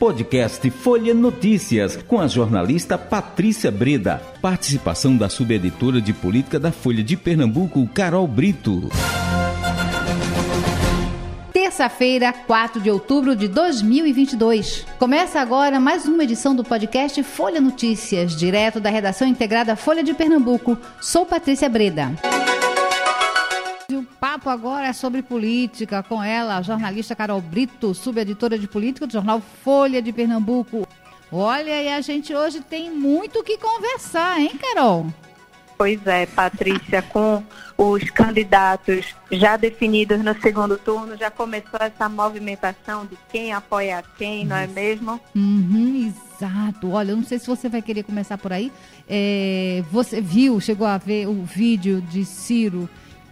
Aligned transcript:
Podcast 0.00 0.70
Folha 0.70 1.12
Notícias, 1.12 1.94
com 1.94 2.18
a 2.18 2.26
jornalista 2.26 2.96
Patrícia 2.96 3.70
Breda. 3.70 4.18
Participação 4.40 5.14
da 5.14 5.28
subeditora 5.28 6.00
de 6.00 6.14
política 6.14 6.58
da 6.58 6.72
Folha 6.72 7.04
de 7.04 7.18
Pernambuco, 7.18 7.86
Carol 7.88 8.26
Brito. 8.26 8.88
Terça-feira, 11.52 12.32
4 12.32 12.80
de 12.80 12.90
outubro 12.90 13.36
de 13.36 13.46
2022. 13.46 14.86
Começa 14.98 15.38
agora 15.38 15.78
mais 15.78 16.06
uma 16.06 16.24
edição 16.24 16.56
do 16.56 16.64
podcast 16.64 17.22
Folha 17.22 17.60
Notícias, 17.60 18.34
direto 18.34 18.80
da 18.80 18.88
redação 18.88 19.28
integrada 19.28 19.76
Folha 19.76 20.02
de 20.02 20.14
Pernambuco. 20.14 20.78
Sou 20.98 21.26
Patrícia 21.26 21.68
Breda 21.68 22.10
papo 24.30 24.48
agora 24.48 24.86
é 24.86 24.92
sobre 24.92 25.22
política 25.22 26.04
com 26.04 26.22
ela, 26.22 26.56
a 26.56 26.62
jornalista 26.62 27.16
Carol 27.16 27.40
Brito, 27.40 27.92
subeditora 27.92 28.56
de 28.56 28.68
política 28.68 29.04
do 29.04 29.12
jornal 29.12 29.40
Folha 29.40 30.00
de 30.00 30.12
Pernambuco. 30.12 30.86
Olha, 31.32 31.82
e 31.82 31.88
a 31.88 32.00
gente 32.00 32.32
hoje 32.32 32.60
tem 32.60 32.92
muito 32.92 33.40
o 33.40 33.42
que 33.42 33.58
conversar, 33.58 34.40
hein, 34.40 34.52
Carol? 34.56 35.06
Pois 35.76 36.06
é, 36.06 36.26
Patrícia, 36.26 37.02
com 37.02 37.42
os 37.76 38.08
candidatos 38.10 39.16
já 39.32 39.56
definidos 39.56 40.22
no 40.22 40.40
segundo 40.40 40.78
turno, 40.78 41.16
já 41.16 41.30
começou 41.30 41.80
essa 41.80 42.08
movimentação 42.08 43.06
de 43.06 43.18
quem 43.32 43.52
apoia 43.52 44.04
quem, 44.16 44.44
não 44.44 44.54
é 44.54 44.68
mesmo? 44.68 45.20
Uhum, 45.34 46.12
exato. 46.36 46.92
Olha, 46.92 47.10
eu 47.10 47.16
não 47.16 47.24
sei 47.24 47.40
se 47.40 47.48
você 47.48 47.68
vai 47.68 47.82
querer 47.82 48.04
começar 48.04 48.38
por 48.38 48.52
aí. 48.52 48.70
É, 49.08 49.82
você 49.90 50.20
viu, 50.20 50.60
chegou 50.60 50.86
a 50.86 50.98
ver 50.98 51.26
o 51.26 51.42
vídeo 51.42 52.00
de 52.00 52.24
Ciro 52.24 52.88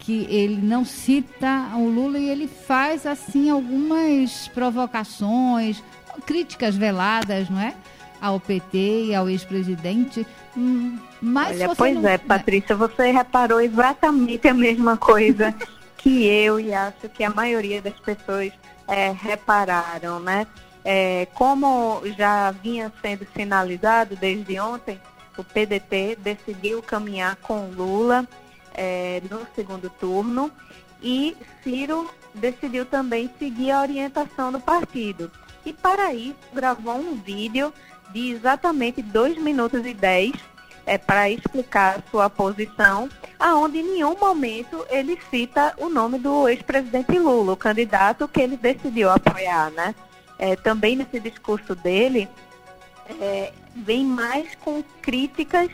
que 0.09 0.27
ele 0.31 0.57
não 0.63 0.87
cita 0.87 1.69
o 1.75 1.87
Lula 1.87 2.19
e 2.19 2.31
ele 2.31 2.49
faz 2.49 3.05
assim 3.05 3.51
algumas 3.51 4.49
provocações, 4.49 5.85
críticas 6.25 6.75
veladas, 6.75 7.51
não 7.51 7.61
é? 7.61 7.75
Ao 8.19 8.41
PT 8.41 9.05
e 9.05 9.15
ao 9.15 9.29
ex-presidente. 9.29 10.27
Hum, 10.57 10.99
mas 11.21 11.61
Olha, 11.61 11.75
pois 11.77 11.95
não... 11.95 12.09
é, 12.09 12.17
Patrícia, 12.17 12.75
você 12.75 13.11
reparou 13.11 13.61
exatamente 13.61 14.49
a 14.49 14.55
mesma 14.55 14.97
coisa 14.97 15.55
que 15.99 16.25
eu 16.25 16.59
e 16.59 16.73
acho 16.73 17.07
que 17.13 17.23
a 17.23 17.29
maioria 17.29 17.83
das 17.83 18.01
pessoas 18.01 18.51
é, 18.89 19.11
repararam, 19.11 20.21
né? 20.21 20.47
É, 20.83 21.29
como 21.35 22.01
já 22.17 22.51
vinha 22.51 22.91
sendo 23.03 23.27
sinalizado 23.37 24.17
desde 24.17 24.59
ontem, 24.59 24.99
o 25.37 25.45
PDT 25.45 26.17
decidiu 26.19 26.83
caminhar 26.83 27.37
com 27.37 27.69
Lula 27.77 28.27
é, 28.79 29.21
no 29.29 29.45
segundo 29.57 29.91
turno 29.91 30.53
e 31.03 31.37
Ciro 31.63 32.09
decidiu 32.33 32.87
também 32.87 33.29
seguir 33.37 33.73
a 33.73 33.81
orientação 33.81 34.53
do 34.53 34.61
partido. 34.61 35.31
E 35.67 35.73
para 35.73 36.15
isso 36.15 36.39
gravou 36.53 36.95
um 36.95 37.17
vídeo 37.17 37.75
de 38.13 38.31
exatamente 38.31 39.03
2 39.03 39.37
minutos 39.39 39.85
e 39.85 39.93
10 39.93 40.33
é, 40.87 40.97
para 40.97 41.29
explicar 41.29 42.03
sua 42.11 42.31
posição, 42.31 43.09
aonde 43.39 43.79
em 43.79 43.95
nenhum 43.95 44.17
momento 44.17 44.87
ele 44.89 45.19
cita 45.29 45.75
o 45.77 45.89
nome 45.89 46.19
do 46.19 46.49
ex-presidente 46.49 47.19
Lula, 47.19 47.53
o 47.53 47.57
candidato 47.57 48.29
que 48.29 48.41
ele 48.41 48.57
decidiu 48.57 49.11
apoiar, 49.11 49.71
né? 49.73 49.95
É, 50.39 50.55
também 50.55 50.95
nesse 50.95 51.19
discurso 51.19 51.75
dele, 51.75 52.29
é, 53.21 53.53
vem 53.75 54.05
mais 54.05 54.55
com 54.55 54.83
críticas 55.03 55.69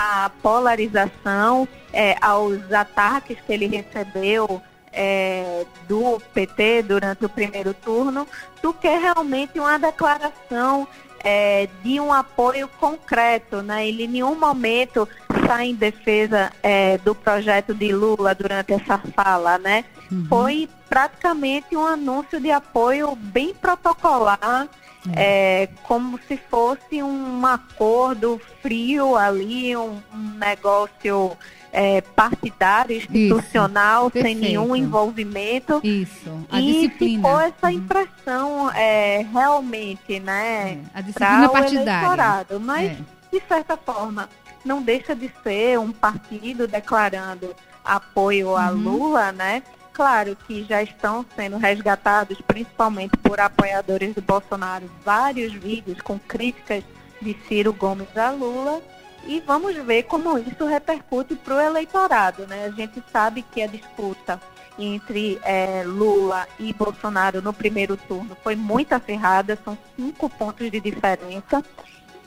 à 0.00 0.30
polarização, 0.42 1.68
é, 1.92 2.16
aos 2.22 2.72
ataques 2.72 3.36
que 3.46 3.52
ele 3.52 3.66
recebeu 3.66 4.62
é, 4.90 5.66
do 5.86 6.18
PT 6.32 6.84
durante 6.84 7.26
o 7.26 7.28
primeiro 7.28 7.74
turno, 7.74 8.26
do 8.62 8.72
que 8.72 8.88
realmente 8.88 9.60
uma 9.60 9.78
declaração 9.78 10.88
é, 11.22 11.68
de 11.82 12.00
um 12.00 12.14
apoio 12.14 12.66
concreto. 12.80 13.60
Né? 13.60 13.88
Ele 13.88 14.04
em 14.04 14.08
nenhum 14.08 14.34
momento 14.34 15.06
sai 15.50 15.70
em 15.70 15.74
defesa 15.74 16.52
é, 16.62 16.96
do 16.98 17.12
projeto 17.12 17.74
de 17.74 17.92
Lula 17.92 18.36
durante 18.36 18.72
essa 18.72 18.96
fala. 18.98 19.58
Né? 19.58 19.84
Uhum. 20.12 20.26
Foi 20.28 20.68
praticamente 20.88 21.76
um 21.76 21.84
anúncio 21.84 22.40
de 22.40 22.52
apoio 22.52 23.16
bem 23.16 23.52
protocolar 23.52 24.68
é. 25.16 25.62
é, 25.62 25.68
como 25.82 26.20
se 26.28 26.36
fosse 26.36 27.02
um 27.02 27.44
acordo 27.44 28.40
frio 28.62 29.16
ali, 29.16 29.76
um, 29.76 29.98
um 30.14 30.38
negócio 30.38 31.36
é, 31.72 32.00
partidário, 32.00 32.96
institucional, 32.96 34.10
Isso, 34.14 34.22
sem 34.22 34.34
nenhum 34.36 34.76
envolvimento. 34.76 35.80
Isso, 35.82 36.46
a 36.48 36.60
e 36.60 36.72
disciplina. 36.72 37.28
ficou 37.28 37.40
essa 37.40 37.66
uhum. 37.66 37.70
impressão 37.70 38.70
é, 38.72 39.26
realmente, 39.32 40.20
né, 40.20 40.78
é, 40.94 40.98
a 40.98 41.00
disciplina 41.00 41.48
partidária. 41.48 42.46
Mas, 42.60 42.90
é. 42.90 42.96
de 43.32 43.42
certa 43.48 43.76
forma, 43.76 44.28
não 44.64 44.82
deixa 44.82 45.14
de 45.14 45.30
ser 45.42 45.78
um 45.78 45.92
partido 45.92 46.66
declarando 46.66 47.54
apoio 47.84 48.56
a 48.56 48.70
uhum. 48.70 48.76
Lula, 48.76 49.32
né? 49.32 49.62
claro 50.00 50.34
que 50.46 50.64
já 50.64 50.82
estão 50.82 51.26
sendo 51.36 51.58
resgatados, 51.58 52.40
principalmente 52.40 53.18
por 53.18 53.38
apoiadores 53.38 54.14
do 54.14 54.22
Bolsonaro, 54.22 54.90
vários 55.04 55.52
vídeos 55.52 56.00
com 56.00 56.18
críticas 56.18 56.82
de 57.20 57.36
Ciro 57.46 57.70
Gomes 57.74 58.16
a 58.16 58.30
Lula. 58.30 58.80
E 59.26 59.40
vamos 59.40 59.76
ver 59.76 60.04
como 60.04 60.38
isso 60.38 60.64
repercute 60.64 61.34
para 61.34 61.54
o 61.54 61.60
eleitorado. 61.60 62.46
Né? 62.46 62.64
A 62.64 62.70
gente 62.70 63.02
sabe 63.12 63.42
que 63.42 63.60
a 63.60 63.66
disputa 63.66 64.40
entre 64.78 65.38
é, 65.44 65.82
Lula 65.84 66.48
e 66.58 66.72
Bolsonaro 66.72 67.42
no 67.42 67.52
primeiro 67.52 67.98
turno 67.98 68.34
foi 68.42 68.56
muito 68.56 68.94
acirrada, 68.94 69.58
são 69.62 69.76
cinco 69.94 70.30
pontos 70.30 70.70
de 70.70 70.80
diferença 70.80 71.62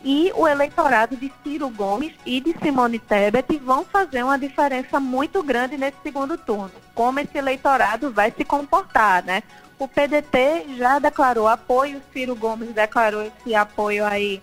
e 0.03 0.31
o 0.35 0.47
eleitorado 0.47 1.15
de 1.15 1.31
Ciro 1.41 1.69
Gomes 1.69 2.13
e 2.25 2.41
de 2.41 2.53
Simone 2.61 2.99
Tebet 2.99 3.57
vão 3.57 3.85
fazer 3.85 4.23
uma 4.23 4.37
diferença 4.37 4.99
muito 4.99 5.41
grande 5.41 5.77
nesse 5.77 5.97
segundo 6.03 6.37
turno. 6.37 6.71
Como 6.93 7.19
esse 7.19 7.37
eleitorado 7.37 8.11
vai 8.11 8.31
se 8.31 8.43
comportar, 8.43 9.23
né? 9.23 9.43
O 9.79 9.87
PDT 9.87 10.75
já 10.77 10.99
declarou 10.99 11.47
apoio, 11.47 12.01
Ciro 12.11 12.35
Gomes 12.35 12.73
declarou 12.73 13.23
esse 13.23 13.55
apoio 13.55 14.05
aí 14.05 14.41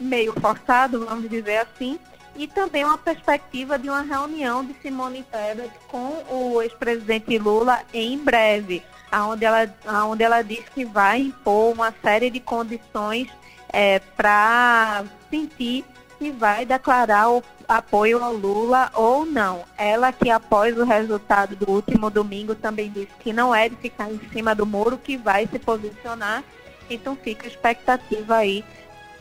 meio 0.00 0.32
forçado, 0.40 1.06
vamos 1.06 1.28
dizer 1.28 1.58
assim, 1.58 1.98
e 2.34 2.46
também 2.46 2.84
uma 2.84 2.98
perspectiva 2.98 3.78
de 3.78 3.88
uma 3.88 4.00
reunião 4.00 4.64
de 4.64 4.74
Simone 4.80 5.24
Tebet 5.24 5.70
com 5.88 6.24
o 6.30 6.62
ex-presidente 6.62 7.36
Lula 7.38 7.80
em 7.92 8.18
breve, 8.18 8.82
aonde 9.10 9.44
ela, 9.44 9.72
aonde 9.86 10.22
ela 10.24 10.42
diz 10.42 10.64
que 10.70 10.84
vai 10.84 11.20
impor 11.20 11.74
uma 11.74 11.94
série 12.02 12.30
de 12.30 12.40
condições 12.40 13.28
é, 13.72 13.98
para 14.16 15.04
sentir 15.30 15.84
se 16.18 16.30
vai 16.30 16.64
declarar 16.64 17.30
o 17.30 17.42
apoio 17.66 18.22
ao 18.22 18.32
Lula 18.32 18.90
ou 18.94 19.24
não. 19.24 19.64
Ela 19.76 20.12
que 20.12 20.30
após 20.30 20.76
o 20.78 20.84
resultado 20.84 21.56
do 21.56 21.70
último 21.70 22.10
domingo 22.10 22.54
também 22.54 22.90
disse 22.90 23.12
que 23.18 23.32
não 23.32 23.54
é 23.54 23.68
de 23.68 23.76
ficar 23.76 24.10
em 24.10 24.20
cima 24.32 24.54
do 24.54 24.66
muro 24.66 24.98
que 24.98 25.16
vai 25.16 25.46
se 25.46 25.58
posicionar. 25.58 26.44
Então 26.88 27.16
fica 27.16 27.46
a 27.46 27.50
expectativa 27.50 28.36
aí 28.36 28.64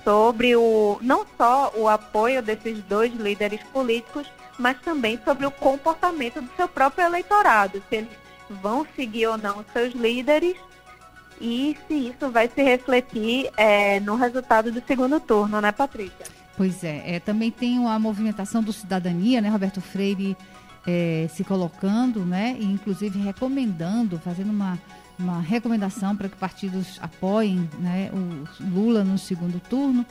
sobre 0.04 0.56
o 0.56 0.98
não 1.02 1.26
só 1.38 1.72
o 1.76 1.88
apoio 1.88 2.42
desses 2.42 2.80
dois 2.84 3.14
líderes 3.14 3.62
políticos, 3.72 4.28
mas 4.60 4.80
também 4.82 5.20
sobre 5.24 5.46
o 5.46 5.52
comportamento 5.52 6.42
do 6.42 6.50
seu 6.56 6.68
próprio 6.68 7.06
eleitorado, 7.06 7.82
se 7.90 7.96
eles 7.98 8.10
vão 8.50 8.86
seguir 8.96 9.28
ou 9.28 9.38
não 9.38 9.64
seus 9.74 9.94
líderes 9.94 10.56
e 11.42 11.76
se 11.88 11.94
isso 11.94 12.30
vai 12.30 12.48
se 12.48 12.62
refletir 12.62 13.50
é, 13.58 14.00
no 14.00 14.16
resultado 14.16 14.72
do 14.72 14.82
segundo 14.86 15.20
turno, 15.20 15.60
né, 15.60 15.72
Patrícia? 15.72 16.26
Pois 16.56 16.84
é, 16.84 17.16
é 17.16 17.20
também 17.20 17.50
tem 17.50 17.86
a 17.88 17.98
movimentação 17.98 18.62
do 18.62 18.72
cidadania, 18.72 19.42
né, 19.42 19.50
Roberto 19.50 19.82
Freire 19.82 20.38
é, 20.86 21.28
se 21.34 21.44
colocando, 21.44 22.26
né, 22.26 22.56
e 22.60 22.66
inclusive 22.66 23.20
recomendando, 23.20 24.20
fazendo 24.20 24.52
uma, 24.52 24.78
uma 25.18 25.42
recomendação 25.42 26.16
para 26.16 26.30
que 26.30 26.36
partidos 26.36 27.00
apoiem 27.02 27.70
né, 27.80 28.12
o 28.14 28.64
Lula 28.64 29.04
no 29.04 29.18
segundo 29.18 29.60
turno. 29.60 30.06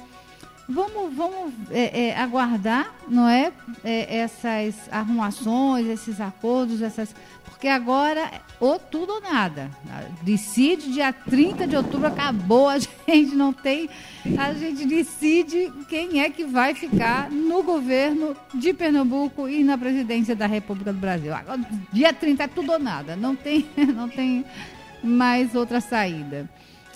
Vamos, 0.70 1.12
vamos 1.17 1.52
é, 1.72 2.11
é, 2.11 2.17
aguardar, 2.17 2.94
não 3.08 3.28
é? 3.28 3.52
é? 3.82 4.19
Essas 4.19 4.76
arrumações, 4.93 5.87
esses 5.88 6.20
acordos, 6.20 6.81
essas. 6.81 7.12
Porque 7.44 7.67
agora, 7.67 8.31
ou 8.61 8.78
tudo 8.78 9.14
ou 9.14 9.20
nada. 9.20 9.69
Decide 10.22 10.93
dia 10.93 11.12
30 11.12 11.67
de 11.67 11.76
outubro, 11.76 12.06
acabou, 12.06 12.69
a 12.69 12.78
gente 12.78 13.34
não 13.34 13.52
tem. 13.52 13.90
A 14.38 14.52
gente 14.52 14.87
decide 14.87 15.72
quem 15.88 16.20
é 16.20 16.31
que 16.31 16.44
vai 16.44 16.72
ficar 16.72 17.28
no 17.31 17.64
governo 17.64 18.37
de 18.55 18.72
Pernambuco 18.72 19.49
e 19.49 19.64
na 19.64 19.76
presidência 19.76 20.37
da 20.37 20.46
República 20.46 20.93
do 20.93 21.00
Brasil. 21.00 21.34
Agora, 21.34 21.61
dia 21.93 22.12
30 22.12 22.44
é 22.44 22.46
tudo 22.46 22.72
ou 22.72 22.78
nada. 22.78 23.17
Não 23.17 23.34
tem, 23.34 23.67
não 23.93 24.08
tem 24.08 24.44
mais 25.02 25.56
outra 25.56 25.81
saída. 25.81 26.49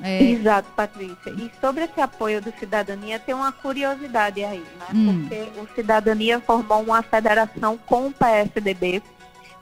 É... 0.02 0.23
Exato, 0.23 0.69
Patrícia. 0.75 1.31
E 1.31 1.50
sobre 1.61 1.85
esse 1.85 2.00
apoio 2.00 2.41
do 2.41 2.52
Cidadania, 2.58 3.19
tem 3.19 3.35
uma 3.35 3.52
curiosidade 3.52 4.44
aí, 4.44 4.64
né? 4.79 4.87
Hum. 4.93 5.26
Porque 5.29 5.61
o 5.61 5.75
Cidadania 5.75 6.41
formou 6.41 6.82
uma 6.82 7.02
federação 7.02 7.79
com 7.79 8.08
o 8.08 8.12
PSDB, 8.12 9.02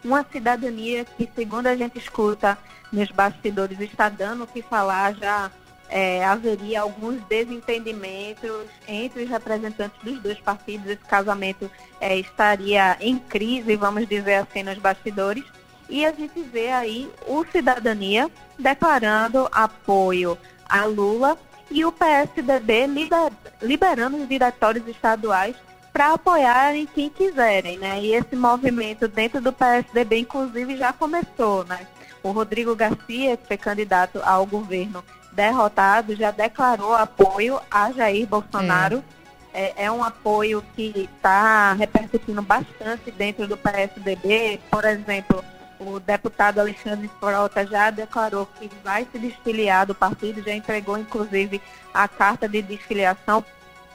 uma 0.04 0.24
cidadania 0.30 1.04
que, 1.04 1.28
segundo 1.34 1.66
a 1.66 1.76
gente 1.76 1.98
escuta 1.98 2.58
nos 2.92 3.10
bastidores, 3.10 3.78
está 3.80 4.08
dando 4.08 4.44
o 4.44 4.46
que 4.46 4.62
falar 4.62 5.14
já 5.14 5.50
é, 5.88 6.24
haveria 6.24 6.80
alguns 6.80 7.20
desentendimentos 7.24 8.66
entre 8.88 9.24
os 9.24 9.30
representantes 9.30 10.02
dos 10.02 10.18
dois 10.20 10.38
partidos. 10.40 10.86
Esse 10.86 11.04
casamento 11.04 11.70
é, 12.00 12.16
estaria 12.18 12.96
em 13.00 13.18
crise, 13.18 13.76
vamos 13.76 14.08
dizer 14.08 14.36
assim, 14.36 14.62
nos 14.62 14.78
bastidores. 14.78 15.44
E 15.92 16.06
a 16.06 16.10
gente 16.10 16.42
vê 16.42 16.72
aí 16.72 17.06
o 17.26 17.44
Cidadania 17.44 18.30
declarando 18.58 19.46
apoio 19.52 20.38
a 20.66 20.86
Lula 20.86 21.36
e 21.70 21.84
o 21.84 21.92
PSDB 21.92 22.86
liber, 22.86 23.30
liberando 23.60 24.16
os 24.16 24.26
diretórios 24.26 24.88
estaduais 24.88 25.54
para 25.92 26.14
apoiarem 26.14 26.86
quem 26.86 27.10
quiserem, 27.10 27.76
né? 27.76 28.00
E 28.00 28.14
esse 28.14 28.34
movimento 28.34 29.06
dentro 29.06 29.38
do 29.38 29.52
PSDB, 29.52 30.20
inclusive, 30.20 30.78
já 30.78 30.94
começou, 30.94 31.62
né? 31.66 31.86
O 32.22 32.30
Rodrigo 32.30 32.74
Garcia, 32.74 33.36
que 33.36 33.46
foi 33.46 33.58
candidato 33.58 34.18
ao 34.24 34.46
governo 34.46 35.04
derrotado, 35.30 36.16
já 36.16 36.30
declarou 36.30 36.94
apoio 36.94 37.60
a 37.70 37.92
Jair 37.92 38.26
Bolsonaro. 38.26 39.04
É, 39.52 39.64
é, 39.76 39.84
é 39.84 39.92
um 39.92 40.02
apoio 40.02 40.64
que 40.74 41.06
está 41.14 41.74
repercutindo 41.74 42.40
bastante 42.40 43.10
dentro 43.10 43.46
do 43.46 43.58
PSDB. 43.58 44.58
Por 44.70 44.86
exemplo, 44.86 45.44
o 45.86 46.00
deputado 46.00 46.58
Alexandre 46.58 47.10
Frota 47.20 47.66
já 47.66 47.90
declarou 47.90 48.46
que 48.58 48.70
vai 48.82 49.06
se 49.10 49.18
desfiliar 49.18 49.86
do 49.86 49.94
partido, 49.94 50.42
já 50.42 50.54
entregou 50.54 50.96
inclusive 50.96 51.60
a 51.92 52.08
carta 52.08 52.48
de 52.48 52.62
desfiliação. 52.62 53.44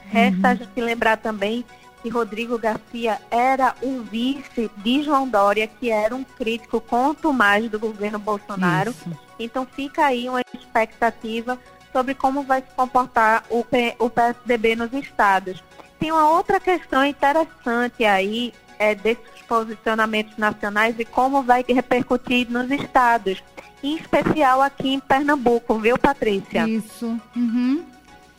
Resta 0.06 0.48
uhum. 0.48 0.54
a 0.54 0.56
gente 0.56 0.82
lembrar 0.82 1.18
também 1.18 1.66
que 2.02 2.10
Rodrigo 2.10 2.58
Garcia 2.58 3.20
era 3.30 3.76
o 3.82 4.02
vice 4.02 4.70
de 4.78 5.04
João 5.04 5.28
Dória, 5.28 5.68
que 5.68 5.90
era 5.90 6.16
um 6.16 6.24
crítico 6.24 6.80
quanto 6.80 7.34
mais 7.34 7.70
do 7.70 7.80
governo 7.80 8.20
Bolsonaro. 8.20 8.92
Isso. 8.92 9.12
Então 9.40 9.66
fica 9.66 10.06
aí 10.06 10.30
uma 10.30 10.42
expectativa 10.54 11.60
sobre 11.92 12.14
como 12.14 12.44
vai 12.44 12.62
se 12.62 12.74
comportar 12.76 13.44
o, 13.50 13.64
P, 13.64 13.96
o 14.00 14.10
PSDB 14.10 14.76
nos 14.76 14.94
estados. 14.94 15.64
Tem 16.00 16.12
uma 16.12 16.30
outra 16.30 16.60
questão 16.60 17.04
interessante 17.04 18.06
aí 18.06 18.54
é, 18.80 18.96
desses 18.96 19.42
posicionamentos 19.48 20.38
nacionais 20.38 20.96
e 21.00 21.06
como 21.06 21.44
vai 21.44 21.64
repercutir 21.68 22.50
nos 22.50 22.70
estados, 22.72 23.44
em 23.84 23.96
especial 23.96 24.62
aqui 24.62 24.94
em 24.94 25.00
Pernambuco, 25.00 25.80
viu, 25.80 25.98
Patrícia? 25.98 26.68
Isso. 26.68 27.20
Uhum. 27.36 27.84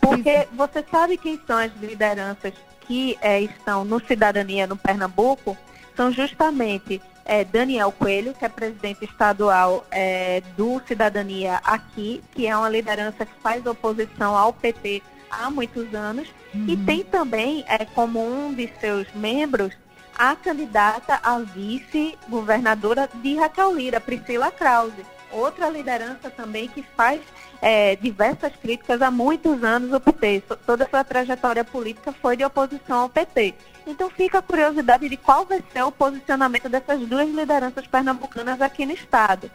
Porque 0.00 0.30
Isso. 0.30 0.48
você 0.52 0.84
sabe 0.90 1.16
quem 1.16 1.40
são 1.46 1.58
as 1.58 1.72
lideranças 1.80 2.52
que 2.82 3.18
é, 3.20 3.40
estão 3.40 3.84
no 3.84 4.00
Cidadania 4.00 4.66
no 4.66 4.76
Pernambuco? 4.76 5.56
São 5.96 6.12
justamente 6.12 7.00
é, 7.24 7.44
Daniel 7.44 7.92
Coelho, 7.92 8.32
que 8.32 8.44
é 8.44 8.48
presidente 8.48 9.04
estadual 9.04 9.86
é, 9.90 10.42
do 10.56 10.80
Cidadania 10.86 11.60
aqui, 11.64 12.22
que 12.32 12.46
é 12.46 12.56
uma 12.56 12.70
liderança 12.70 13.26
que 13.26 13.32
faz 13.42 13.64
oposição 13.66 14.36
ao 14.36 14.52
PT 14.52 15.02
há 15.30 15.50
muitos 15.50 15.92
anos, 15.94 16.26
uhum. 16.54 16.64
e 16.66 16.76
tem 16.76 17.04
também 17.04 17.64
é, 17.68 17.84
como 17.84 18.20
um 18.20 18.54
de 18.54 18.72
seus 18.80 19.06
membros 19.14 19.74
a 20.18 20.34
candidata 20.34 21.20
a 21.22 21.38
vice-governadora 21.38 23.08
de 23.14 23.36
Raquel 23.36 23.72
Lira, 23.72 24.00
Priscila 24.00 24.50
Krause. 24.50 25.06
Outra 25.30 25.68
liderança 25.68 26.28
também 26.30 26.68
que 26.68 26.82
faz 26.96 27.20
é, 27.62 27.94
diversas 27.96 28.52
críticas 28.56 29.00
há 29.00 29.10
muitos 29.10 29.62
anos 29.62 29.92
ao 29.92 30.00
PT. 30.00 30.42
Toda 30.66 30.84
a 30.84 30.88
sua 30.88 31.04
trajetória 31.04 31.62
política 31.62 32.12
foi 32.12 32.36
de 32.36 32.44
oposição 32.44 33.02
ao 33.02 33.08
PT. 33.08 33.54
Então 33.86 34.10
fica 34.10 34.38
a 34.38 34.42
curiosidade 34.42 35.08
de 35.08 35.16
qual 35.16 35.44
vai 35.44 35.62
ser 35.72 35.82
o 35.82 35.92
posicionamento 35.92 36.68
dessas 36.68 37.00
duas 37.00 37.28
lideranças 37.28 37.86
pernambucanas 37.86 38.60
aqui 38.60 38.84
no 38.84 38.92
estado. 38.92 39.50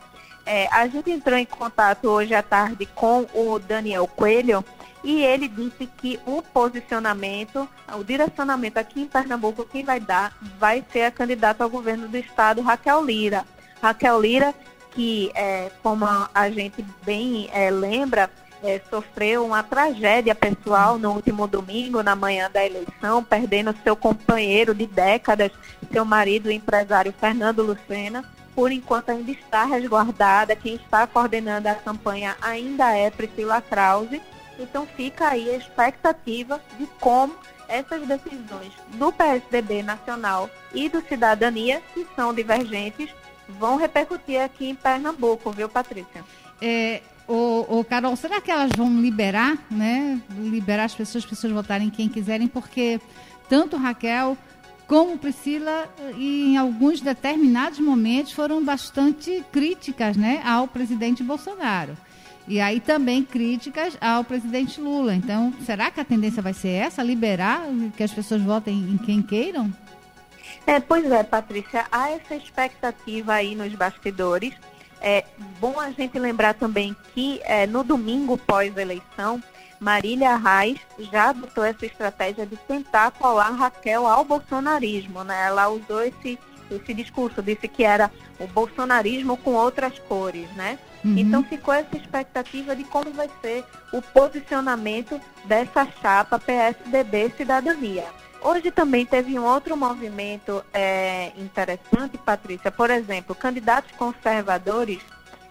É, 0.45 0.67
a 0.71 0.87
gente 0.87 1.09
entrou 1.09 1.37
em 1.37 1.45
contato 1.45 2.05
hoje 2.09 2.33
à 2.33 2.43
tarde 2.43 2.85
com 2.85 3.25
o 3.33 3.59
Daniel 3.59 4.07
Coelho, 4.07 4.63
e 5.03 5.21
ele 5.21 5.47
disse 5.47 5.85
que 5.97 6.19
o 6.25 6.41
posicionamento, 6.41 7.67
o 7.93 8.03
direcionamento 8.03 8.79
aqui 8.79 9.01
em 9.01 9.07
Pernambuco, 9.07 9.65
quem 9.65 9.83
vai 9.83 9.99
dar 9.99 10.33
vai 10.57 10.83
ser 10.91 11.03
a 11.03 11.11
candidata 11.11 11.63
ao 11.63 11.69
governo 11.69 12.07
do 12.07 12.17
estado, 12.17 12.61
Raquel 12.61 13.03
Lira. 13.03 13.45
Raquel 13.81 14.21
Lira, 14.21 14.55
que, 14.91 15.29
é, 15.35 15.69
como 15.81 16.05
a 16.05 16.49
gente 16.49 16.85
bem 17.05 17.49
é, 17.51 17.69
lembra, 17.69 18.29
é, 18.63 18.79
sofreu 18.89 19.45
uma 19.45 19.61
tragédia 19.61 20.33
pessoal 20.33 20.97
no 20.97 21.11
último 21.11 21.47
domingo, 21.47 22.01
na 22.01 22.15
manhã 22.15 22.49
da 22.49 22.65
eleição, 22.65 23.21
perdendo 23.21 23.75
seu 23.83 23.97
companheiro 23.97 24.73
de 24.73 24.87
décadas, 24.87 25.51
seu 25.91 26.05
marido, 26.05 26.47
o 26.47 26.51
empresário 26.51 27.13
Fernando 27.19 27.61
Lucena. 27.61 28.23
Por 28.55 28.71
enquanto 28.71 29.09
ainda 29.09 29.31
está 29.31 29.65
resguardada. 29.65 30.55
Quem 30.55 30.75
está 30.75 31.07
coordenando 31.07 31.67
a 31.67 31.73
campanha 31.73 32.37
ainda 32.39 32.95
é 32.95 33.09
Priscila 33.09 33.59
Krause 33.59 34.21
então 34.59 34.85
fica 34.85 35.29
aí 35.29 35.49
a 35.49 35.57
expectativa 35.57 36.61
de 36.77 36.85
como 36.99 37.35
essas 37.67 38.05
decisões 38.05 38.71
do 38.93 39.11
PSDB 39.11 39.81
nacional 39.83 40.49
e 40.73 40.89
do 40.89 41.01
Cidadania, 41.01 41.81
que 41.93 42.05
são 42.15 42.33
divergentes, 42.33 43.09
vão 43.47 43.77
repercutir 43.77 44.41
aqui 44.41 44.69
em 44.69 44.75
Pernambuco, 44.75 45.51
viu, 45.51 45.69
Patrícia? 45.69 46.23
É, 46.61 47.01
o, 47.27 47.79
o 47.79 47.83
Carol, 47.83 48.15
será 48.15 48.41
que 48.41 48.51
elas 48.51 48.71
vão 48.75 49.01
liberar, 49.01 49.57
né? 49.71 50.21
Liberar 50.37 50.85
as 50.85 50.95
pessoas, 50.95 51.23
as 51.23 51.29
pessoas 51.29 51.53
votarem 51.53 51.89
quem 51.89 52.09
quiserem, 52.09 52.47
porque 52.47 52.99
tanto 53.49 53.77
Raquel 53.77 54.37
como 54.87 55.17
Priscila, 55.17 55.89
em 56.17 56.57
alguns 56.57 57.01
determinados 57.01 57.79
momentos, 57.79 58.33
foram 58.33 58.63
bastante 58.63 59.43
críticas 59.51 60.17
né, 60.17 60.41
ao 60.45 60.67
presidente 60.67 61.23
Bolsonaro. 61.23 61.97
E 62.47 62.59
aí 62.59 62.79
também 62.79 63.23
críticas 63.23 63.97
ao 64.01 64.23
presidente 64.23 64.79
Lula. 64.81 65.15
Então, 65.15 65.53
será 65.65 65.89
que 65.89 65.99
a 65.99 66.05
tendência 66.05 66.41
vai 66.41 66.53
ser 66.53 66.69
essa? 66.69 67.01
Liberar 67.01 67.61
que 67.95 68.03
as 68.03 68.11
pessoas 68.11 68.41
votem 68.41 68.75
em 68.75 68.97
quem 68.97 69.21
queiram? 69.21 69.71
É, 70.67 70.79
pois 70.79 71.09
é, 71.09 71.23
Patrícia, 71.23 71.85
há 71.91 72.09
essa 72.11 72.35
expectativa 72.35 73.33
aí 73.33 73.55
nos 73.55 73.73
bastidores. 73.73 74.53
É 75.01 75.25
bom 75.59 75.79
a 75.79 75.91
gente 75.91 76.17
lembrar 76.17 76.53
também 76.53 76.95
que 77.13 77.41
é, 77.43 77.67
no 77.67 77.83
domingo 77.83 78.37
pós-eleição, 78.37 79.41
Marília 79.79 80.37
Reis 80.37 80.79
já 81.11 81.29
adotou 81.29 81.65
essa 81.65 81.85
estratégia 81.85 82.45
de 82.45 82.55
tentar 82.55 83.11
colar 83.11 83.51
Raquel 83.51 84.07
ao 84.07 84.23
bolsonarismo. 84.23 85.23
Né? 85.25 85.47
Ela 85.47 85.67
usou 85.67 86.01
esse, 86.03 86.39
esse 86.71 86.93
discurso, 86.93 87.41
disse 87.41 87.67
que 87.67 87.83
era 87.83 88.09
o 88.39 88.47
bolsonarismo 88.47 89.35
com 89.35 89.51
outras 89.51 89.99
cores, 89.99 90.49
né? 90.55 90.79
Uhum. 91.03 91.17
Então 91.17 91.43
ficou 91.43 91.73
essa 91.73 91.97
expectativa 91.97 92.75
de 92.75 92.83
como 92.85 93.11
vai 93.11 93.29
ser 93.41 93.65
o 93.91 94.01
posicionamento 94.01 95.19
dessa 95.45 95.85
chapa 96.01 96.39
PSDB 96.39 97.33
Cidadania. 97.35 98.05
Hoje 98.41 98.71
também 98.71 99.05
teve 99.05 99.37
um 99.39 99.45
outro 99.45 99.75
movimento 99.77 100.63
é, 100.73 101.31
interessante, 101.37 102.17
Patrícia. 102.17 102.71
Por 102.71 102.89
exemplo, 102.89 103.33
candidatos 103.33 103.91
conservadores, 103.95 105.01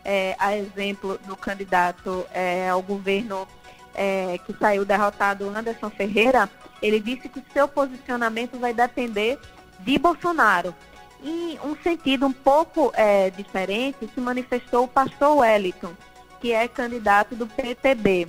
é, 0.05 0.37
a 0.39 0.57
exemplo 0.57 1.19
do 1.27 1.37
candidato 1.37 2.27
é, 2.33 2.69
ao 2.69 2.83
governo 2.83 3.49
é, 3.95 4.39
que 4.45 4.55
saiu 4.59 4.85
derrotado, 4.85 5.49
Anderson 5.49 5.91
Ferreira, 5.91 6.51
ele 6.83 7.01
disse 7.01 7.29
que 7.29 7.43
seu 7.53 7.69
posicionamento 7.69 8.59
vai 8.59 8.75
depender 8.75 9.39
de 9.81 9.99
Bolsonaro. 9.99 10.75
Em 11.23 11.59
um 11.63 11.77
sentido 11.77 12.27
um 12.27 12.33
pouco 12.33 12.93
é, 12.95 13.31
diferente, 13.31 14.11
se 14.13 14.21
manifestou 14.21 14.85
o 14.85 14.89
pastor 14.89 15.39
Wellington, 15.39 15.93
que 16.41 16.53
é 16.53 16.67
candidato 16.67 17.37
do 17.37 17.47
PTB, 17.47 18.27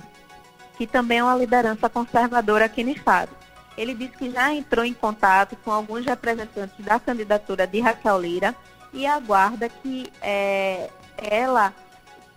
que 0.78 0.86
também 0.86 1.18
é 1.18 1.24
uma 1.24 1.34
liderança 1.34 1.88
conservadora 1.88 2.66
aqui 2.66 2.84
no 2.84 2.90
Estado. 2.90 3.30
Ele 3.76 3.94
disse 3.94 4.16
que 4.16 4.30
já 4.30 4.52
entrou 4.52 4.84
em 4.84 4.94
contato 4.94 5.56
com 5.64 5.72
alguns 5.72 6.04
representantes 6.04 6.84
da 6.84 7.00
candidatura 7.00 7.66
de 7.66 7.80
Raquel 7.80 8.20
Lira 8.20 8.54
e 8.92 9.04
aguarda 9.04 9.68
que 9.68 10.12
é, 10.22 10.88
ela 11.16 11.74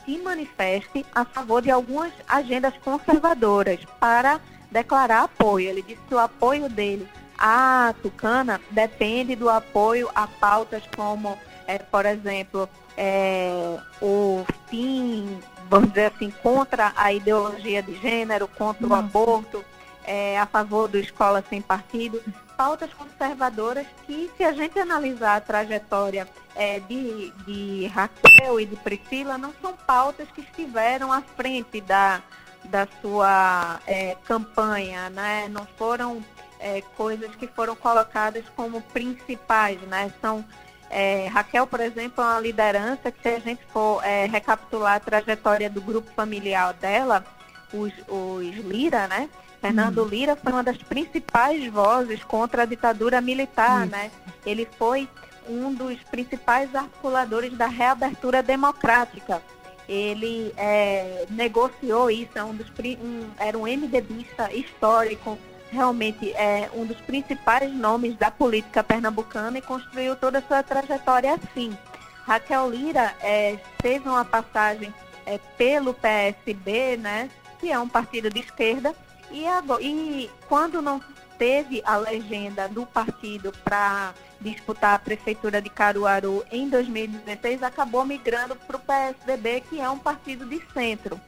se 0.04 0.18
manifeste 0.18 1.06
a 1.14 1.24
favor 1.24 1.62
de 1.62 1.70
algumas 1.70 2.12
agendas 2.28 2.74
conservadoras 2.78 3.80
para 4.00 4.42
declarar 4.72 5.24
apoio. 5.24 5.70
Ele 5.70 5.84
disse 5.84 6.02
que 6.08 6.16
o 6.16 6.20
apoio 6.20 6.68
dele 6.68 7.08
a 7.38 7.94
Tucana 8.02 8.60
depende 8.72 9.36
do 9.36 9.50
apoio 9.50 10.10
a 10.16 10.28
pautas 10.28 10.84
como, 10.96 11.38
é, 11.68 11.78
por 11.78 12.06
exemplo, 12.06 12.70
é, 12.98 13.78
o 14.02 14.46
fim, 14.70 15.40
vamos 15.70 15.90
dizer 15.90 16.12
assim, 16.16 16.32
contra 16.42 16.94
a 16.96 17.14
ideologia 17.14 17.84
de 17.84 17.96
gênero, 17.96 18.48
contra 18.48 18.88
o 18.88 18.94
aborto, 18.94 19.64
é, 20.04 20.40
a 20.40 20.46
favor 20.46 20.88
do 20.88 20.98
escola 20.98 21.44
sem 21.48 21.62
partido, 21.62 22.22
pautas 22.56 22.92
conservadoras 22.94 23.86
que, 24.06 24.32
se 24.36 24.44
a 24.44 24.52
gente 24.52 24.80
analisar 24.80 25.36
a 25.36 25.42
trajetória 25.42 26.28
é, 26.56 26.80
de, 26.80 27.32
de 27.46 27.86
Raquel 27.88 28.60
e 28.60 28.66
de 28.66 28.76
Priscila, 28.78 29.38
não 29.38 29.54
são 29.62 29.74
pautas 29.74 30.28
que 30.32 30.42
estiveram 30.42 31.14
à 31.14 31.22
frente 31.22 31.80
da, 31.82 32.24
da 32.66 32.88
sua 33.02 33.80
é, 33.86 34.18
campanha, 34.26 35.10
né? 35.12 35.48
não 35.50 35.68
foram 35.78 36.24
é, 36.60 36.82
coisas 36.96 37.36
que 37.36 37.48
foram 37.48 37.76
colocadas 37.76 38.44
como 38.56 38.82
principais, 38.82 39.80
né? 39.82 40.12
São 40.22 40.44
é, 40.90 41.28
Raquel, 41.28 41.68
por 41.68 41.80
exemplo, 41.80 42.24
é 42.24 42.28
uma 42.28 42.40
liderança 42.40 43.12
que 43.12 43.22
se 43.22 43.30
a 43.30 43.40
gente 43.40 43.62
for 43.72 44.04
é, 44.04 44.26
recapitular 44.26 44.96
a 44.96 45.00
trajetória 45.00 45.70
do 45.70 45.82
grupo 45.82 46.10
familiar 46.16 46.74
dela, 46.74 47.26
os, 47.74 47.92
os 48.08 48.56
Lira, 48.66 49.08
né? 49.08 49.30
Fernando 49.60 50.04
hum. 50.04 50.08
Lira 50.08 50.36
foi 50.36 50.54
uma 50.54 50.64
das 50.64 50.78
principais 50.78 51.66
vozes 51.72 52.24
contra 52.24 52.64
a 52.64 52.66
ditadura 52.66 53.20
militar, 53.20 53.82
Isso. 53.82 53.92
né? 53.92 54.12
Ele 54.46 54.68
foi 54.78 55.10
um 55.50 55.74
dos 55.74 55.98
principais 56.04 56.74
articuladores 56.76 57.54
da 57.54 57.68
reabertura 57.68 58.44
democrática. 58.44 59.42
Ele 59.88 60.54
é, 60.58 61.26
negociou 61.30 62.12
isso, 62.12 62.32
é 62.36 62.44
um 62.44 62.54
dos, 62.54 62.68
um, 63.02 63.30
era 63.40 63.58
um 63.58 63.64
MDBista 63.64 64.52
histórico, 64.54 65.38
realmente 65.72 66.32
é 66.34 66.70
um 66.74 66.86
dos 66.86 66.98
principais 67.02 67.74
nomes 67.74 68.16
da 68.16 68.32
política 68.32 68.84
pernambucana 68.84 69.58
e 69.58 69.62
construiu 69.62 70.16
toda 70.16 70.40
a 70.40 70.42
sua 70.42 70.64
trajetória 70.64 71.34
assim. 71.34 71.78
Raquel 72.26 72.70
Lira 72.70 73.16
é, 73.22 73.58
teve 73.78 74.08
uma 74.08 74.26
passagem 74.26 74.94
é, 75.26 75.38
pelo 75.58 75.94
PSB, 75.94 76.98
né, 76.98 77.30
que 77.60 77.72
é 77.72 77.80
um 77.80 77.88
partido 77.88 78.30
de 78.30 78.40
esquerda, 78.40 78.94
e, 79.32 79.46
agora, 79.46 79.82
e 79.82 80.30
quando 80.48 80.82
não 80.82 81.02
teve 81.38 81.82
a 81.86 81.98
legenda 81.98 82.68
do 82.68 82.86
partido 82.86 83.54
para 83.64 84.14
disputar 84.40 84.96
a 84.96 85.00
prefeitura 85.00 85.62
de 85.62 85.70
Caruaru 85.70 86.44
em 86.52 86.70
2016, 86.70 87.64
acabou 87.64 88.06
migrando 88.06 88.56
para 88.56 88.78
o 88.78 88.80
PSDB, 88.80 89.62
que 89.62 89.80
é 89.80 89.90
um 89.90 90.00
partido 90.00 90.46
de 90.46 90.62
centro. 90.74 91.20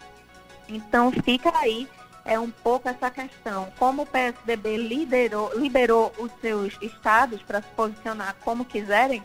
Então 0.68 1.12
fica 1.12 1.52
aí 1.58 1.88
é 2.26 2.40
um 2.40 2.50
pouco 2.50 2.88
essa 2.90 3.10
questão. 3.10 3.72
Como 3.78 4.04
o 4.04 4.06
PSDB 4.06 4.78
liderou, 4.78 5.52
liberou 5.56 6.12
os 6.18 6.32
seus 6.42 6.78
estados 6.82 7.42
para 7.42 7.62
se 7.62 7.68
posicionar 7.76 8.36
como 8.44 8.66
quiserem, 8.66 9.24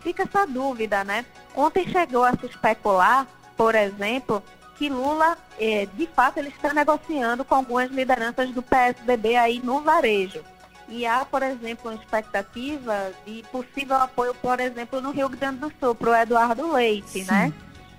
fica 0.00 0.22
essa 0.22 0.46
dúvida, 0.46 1.04
né? 1.04 1.24
Ontem 1.54 1.86
chegou 1.88 2.24
a 2.24 2.32
se 2.32 2.46
especular, 2.46 3.26
por 3.56 3.74
exemplo, 3.74 4.42
que 4.76 4.88
Lula, 4.88 5.36
é, 5.58 5.86
de 5.86 6.06
fato, 6.06 6.38
ele 6.38 6.48
está 6.48 6.72
negociando 6.72 7.44
com 7.44 7.54
algumas 7.54 7.90
lideranças 7.90 8.50
do 8.50 8.62
PSDB 8.62 9.36
aí 9.36 9.60
no 9.60 9.80
varejo. 9.80 10.44
E 10.88 11.04
há, 11.04 11.24
por 11.24 11.42
exemplo, 11.42 11.90
uma 11.90 12.00
expectativa 12.00 13.10
de 13.26 13.42
possível 13.50 13.96
apoio, 13.96 14.34
por 14.34 14.60
exemplo, 14.60 15.00
no 15.00 15.10
Rio 15.10 15.28
Grande 15.28 15.58
do 15.58 15.72
Sul, 15.80 15.94
para 15.94 16.10
o 16.10 16.14
Eduardo 16.14 16.72
Leite, 16.72 17.24
Sim. 17.24 17.24
né? 17.24 17.52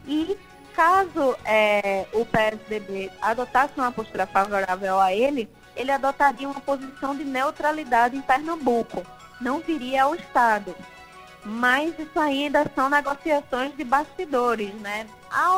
E 0.07 0.37
caso 0.77 1.35
é, 1.43 2.05
o 2.13 2.23
PSDB 2.23 3.11
adotasse 3.19 3.73
uma 3.75 3.91
postura 3.91 4.27
favorável 4.27 4.99
a 4.99 5.11
ele, 5.11 5.49
ele 5.75 5.89
adotaria 5.89 6.47
uma 6.47 6.61
posição 6.61 7.15
de 7.15 7.23
neutralidade 7.23 8.15
em 8.15 8.21
Pernambuco, 8.21 9.03
não 9.41 9.59
viria 9.59 10.03
ao 10.03 10.13
Estado. 10.13 10.75
Mas 11.43 11.97
isso 11.97 12.19
ainda 12.19 12.69
são 12.75 12.89
negociações 12.89 13.75
de 13.75 13.83
bastidores, 13.83 14.71
né? 14.75 15.07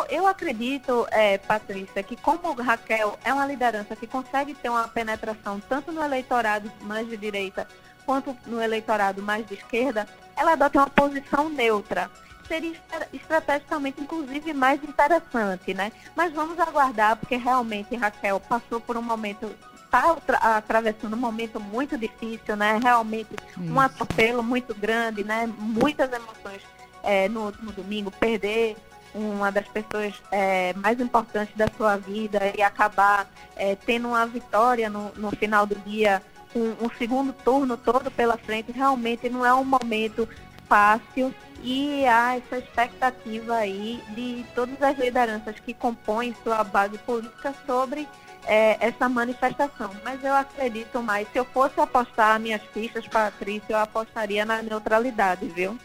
Eu 0.10 0.26
acredito, 0.26 1.06
é, 1.12 1.38
Patrícia, 1.38 2.02
que 2.02 2.16
como 2.16 2.54
Raquel 2.54 3.20
é 3.24 3.34
uma 3.34 3.46
liderança 3.46 3.98
que 3.98 4.08
consegue 4.08 4.54
ter 4.54 4.70
uma 4.70 4.88
penetração 4.88 5.60
tanto 5.68 5.92
no 5.92 6.02
eleitorado 6.02 6.72
mais 6.82 7.10
de 7.10 7.18
direita 7.18 7.68
quanto 8.06 8.36
no 8.48 8.62
eleitorado 8.62 9.22
mais 9.22 9.46
de 9.46 9.56
esquerda, 9.56 10.08
ela 10.38 10.54
adota 10.54 10.80
uma 10.80 10.90
posição 10.90 11.50
neutra. 11.50 12.10
Seria 12.50 12.76
estrategicamente, 13.14 14.02
inclusive, 14.02 14.54
mais 14.54 14.84
interessante, 14.84 15.74
né? 15.74 15.92
Mas 16.16 16.34
vamos 16.34 16.60
aguardar, 16.60 17.16
porque 17.16 17.38
realmente 17.38 17.96
Raquel 17.96 18.40
passou 18.42 18.82
por 18.82 18.98
um 18.98 19.02
momento 19.02 19.50
está 19.86 20.16
atravessando 20.58 21.14
um 21.14 21.20
momento 21.20 21.60
muito 21.60 21.98
difícil, 21.98 22.56
né? 22.56 22.80
Realmente 22.82 23.30
Isso. 23.34 23.74
um 23.74 23.80
atropelo 23.80 24.44
muito 24.44 24.74
grande, 24.76 25.24
né? 25.24 25.52
Muitas 25.58 26.12
emoções 26.12 26.62
é, 27.04 27.28
no 27.28 27.46
último 27.46 27.72
domingo, 27.72 28.12
perder 28.12 28.76
uma 29.14 29.52
das 29.52 29.68
pessoas 29.68 30.14
é, 30.32 30.74
mais 30.74 31.00
importantes 31.00 31.56
da 31.56 31.68
sua 31.76 31.98
vida 31.98 32.54
e 32.56 32.62
acabar 32.62 33.28
é, 33.56 33.76
tendo 33.76 34.10
uma 34.10 34.26
vitória 34.28 34.90
no, 34.90 35.12
no 35.16 35.32
final 35.32 35.66
do 35.66 35.76
dia, 35.76 36.22
um, 36.56 36.86
um 36.86 36.90
segundo 36.98 37.34
turno 37.34 37.76
todo 37.76 38.12
pela 38.12 38.38
frente, 38.38 38.72
realmente 38.72 39.30
não 39.30 39.46
é 39.46 39.54
um 39.54 39.66
momento 39.66 40.28
fácil 40.68 41.34
e 41.64 42.06
há 42.06 42.38
essa 42.38 42.58
expectativa 42.58 43.56
aí 43.56 44.02
de 44.16 44.46
todas 44.56 44.82
as 44.82 44.98
lideranças 44.98 45.56
que 45.60 45.74
compõem 45.74 46.36
sua 46.44 46.64
base 46.64 46.98
política 47.00 47.54
sobre 47.66 48.08
é, 48.46 48.78
essa 48.80 49.08
manifestação. 49.10 49.92
Mas 50.04 50.24
eu 50.24 50.34
acredito 50.34 51.02
mais. 51.02 51.28
Se 51.32 51.38
eu 51.40 51.46
fosse 51.46 51.80
apostar 51.80 52.40
minhas 52.40 52.62
fichas, 52.74 53.08
Patrícia, 53.08 53.74
eu 53.74 53.78
apostaria 53.78 54.46
na 54.46 54.62
neutralidade, 54.62 55.48
viu? 55.48 55.78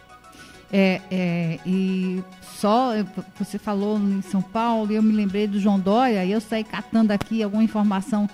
É, 0.73 1.00
é, 1.11 1.59
e 1.66 2.23
só, 2.43 2.93
você 3.38 3.59
falou 3.59 3.99
em 3.99 4.23
São 4.23 4.43
Paulo, 4.43 4.90
e 4.90 4.97
eu 4.97 5.02
me 5.02 5.12
lembrei 5.12 5.47
do 5.47 5.61
João 5.61 5.78
Dória, 5.78 6.25
e 6.25 6.33
eu 6.33 6.40
saí 6.40 6.64
catando 6.64 7.12
aqui 7.12 7.43
alguma 7.43 7.62
informação 7.62 8.28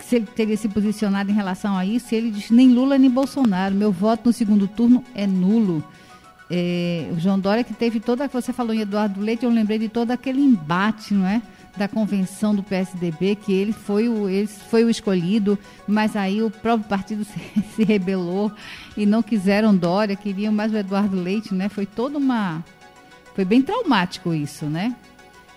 se 0.00 0.16
ele 0.16 0.26
teria 0.26 0.56
se 0.56 0.68
posicionado 0.68 1.30
em 1.30 1.34
relação 1.34 1.76
a 1.76 1.86
isso, 1.86 2.12
e 2.12 2.18
ele 2.18 2.30
diz 2.30 2.50
nem 2.50 2.68
Lula 2.68 2.98
nem 2.98 3.10
Bolsonaro, 3.10 3.74
meu 3.74 3.90
voto 3.90 4.26
no 4.26 4.32
segundo 4.32 4.68
turno 4.68 5.02
é 5.14 5.26
nulo. 5.26 5.82
É, 6.54 7.08
o 7.10 7.18
João 7.18 7.40
Dória 7.40 7.64
que 7.64 7.72
teve 7.72 7.98
toda, 7.98 8.28
você 8.28 8.52
falou 8.52 8.74
em 8.74 8.80
Eduardo 8.80 9.18
Leite, 9.18 9.46
eu 9.46 9.50
lembrei 9.50 9.78
de 9.78 9.88
todo 9.88 10.10
aquele 10.10 10.42
embate, 10.42 11.14
não 11.14 11.26
é? 11.26 11.40
da 11.76 11.88
convenção 11.88 12.54
do 12.54 12.62
PSDB, 12.62 13.36
que 13.36 13.52
ele 13.52 13.72
foi 13.72 14.06
o, 14.06 14.28
ele 14.28 14.46
foi 14.46 14.84
o 14.84 14.90
escolhido, 14.90 15.58
mas 15.86 16.14
aí 16.14 16.42
o 16.42 16.50
próprio 16.50 16.86
partido 16.86 17.24
se, 17.24 17.40
se 17.74 17.84
rebelou 17.84 18.52
e 18.96 19.06
não 19.06 19.22
quiseram 19.22 19.74
Dória, 19.74 20.14
queriam 20.14 20.52
mais 20.52 20.72
o 20.72 20.76
Eduardo 20.76 21.16
Leite, 21.16 21.54
né? 21.54 21.68
Foi 21.68 21.86
toda 21.86 22.18
uma. 22.18 22.62
Foi 23.34 23.46
bem 23.46 23.62
traumático 23.62 24.34
isso, 24.34 24.66
né? 24.66 24.94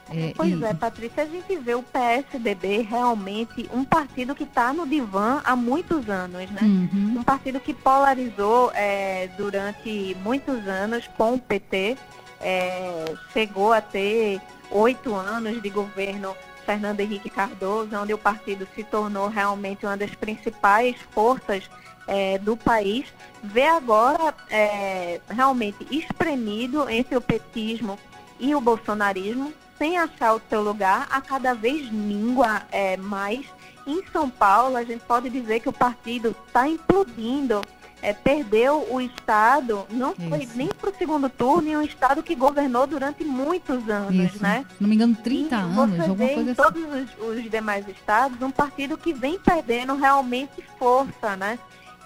É, 0.09 0.33
pois 0.35 0.51
e... 0.51 0.63
é, 0.63 0.73
Patrícia, 0.73 1.23
a 1.23 1.25
gente 1.25 1.55
vê 1.57 1.73
o 1.73 1.81
PSDB 1.81 2.81
realmente 2.81 3.69
um 3.73 3.83
partido 3.83 4.35
que 4.35 4.43
está 4.43 4.71
no 4.71 4.85
divã 4.85 5.41
há 5.43 5.55
muitos 5.55 6.09
anos, 6.09 6.49
né? 6.51 6.61
Uhum. 6.61 7.15
Um 7.19 7.23
partido 7.23 7.59
que 7.59 7.73
polarizou 7.73 8.71
é, 8.73 9.29
durante 9.37 10.15
muitos 10.23 10.67
anos 10.67 11.07
com 11.17 11.33
o 11.33 11.39
PT, 11.39 11.97
é, 12.39 13.15
chegou 13.33 13.73
a 13.73 13.81
ter 13.81 14.39
oito 14.69 15.15
anos 15.15 15.61
de 15.61 15.69
governo 15.69 16.35
Fernando 16.65 16.99
Henrique 16.99 17.29
Cardoso, 17.29 17.95
onde 17.95 18.13
o 18.13 18.17
partido 18.17 18.67
se 18.75 18.83
tornou 18.83 19.27
realmente 19.27 19.85
uma 19.85 19.95
das 19.95 20.13
principais 20.15 20.95
forças 21.11 21.69
é, 22.07 22.37
do 22.37 22.55
país, 22.55 23.05
vê 23.43 23.65
agora 23.65 24.33
é, 24.49 25.19
realmente 25.29 25.85
espremido 25.89 26.89
entre 26.89 27.15
o 27.15 27.21
petismo 27.21 27.97
e 28.39 28.53
o 28.53 28.61
bolsonarismo, 28.61 29.53
sem 29.77 29.97
achar 29.97 30.33
o 30.33 30.41
seu 30.49 30.61
lugar, 30.61 31.07
a 31.09 31.21
cada 31.21 31.53
vez 31.53 31.91
mingua 31.91 32.63
é, 32.71 32.97
mais. 32.97 33.45
Em 33.85 34.03
São 34.11 34.29
Paulo, 34.29 34.77
a 34.77 34.83
gente 34.83 35.03
pode 35.05 35.29
dizer 35.29 35.59
que 35.59 35.69
o 35.69 35.73
partido 35.73 36.35
está 36.47 36.67
implodindo 36.67 37.61
é, 38.05 38.13
perdeu 38.13 38.85
o 38.91 39.01
Estado, 39.01 39.83
não 39.89 40.11
Isso. 40.11 40.29
foi 40.29 40.47
nem 40.53 40.67
para 40.67 40.91
o 40.91 40.95
segundo 40.95 41.27
turno, 41.27 41.69
e 41.69 41.75
um 41.75 41.81
Estado 41.81 42.21
que 42.21 42.35
governou 42.35 42.85
durante 42.85 43.23
muitos 43.23 43.89
anos, 43.89 44.31
Isso. 44.31 44.43
né? 44.43 44.63
Se 44.77 44.83
não 44.83 44.87
me 44.87 44.95
engano, 44.95 45.15
30 45.15 45.55
e 45.55 45.59
anos, 45.59 45.75
você 45.75 46.01
alguma 46.01 46.15
vê 46.15 46.33
coisa 46.35 46.49
em 46.49 46.53
assim. 46.53 46.61
todos 46.61 46.83
os, 46.83 47.35
os, 47.37 47.49
demais 47.49 47.87
estados 47.87 48.39
um 48.43 48.51
partido 48.51 48.95
que 48.95 49.11
vem 49.11 49.39
perdendo 49.39 49.95
realmente 49.95 50.63
força, 50.77 51.35
né? 51.35 51.57